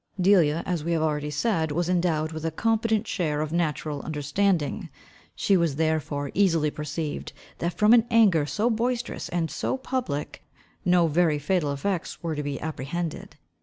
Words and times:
Delia, 0.19 0.63
as 0.65 0.83
we 0.83 0.93
have 0.93 1.01
already 1.03 1.29
said, 1.29 1.71
was 1.71 1.87
endowed 1.87 2.31
with 2.31 2.43
a 2.43 2.49
competent 2.49 3.05
share 3.07 3.39
of 3.39 3.53
natural 3.53 4.01
understanding. 4.01 4.89
She 5.35 5.55
therefore 5.55 6.31
easily 6.33 6.71
perceived, 6.71 7.33
that 7.59 7.75
from 7.77 7.93
an 7.93 8.07
anger 8.09 8.47
so 8.47 8.71
boisterous 8.71 9.29
and 9.29 9.51
so 9.51 9.77
public, 9.77 10.41
no 10.83 11.05
very 11.05 11.37
fatal 11.37 11.71
effects 11.71 12.23
were 12.23 12.33
to 12.33 12.41
be 12.41 12.59
apprehended. 12.59 13.37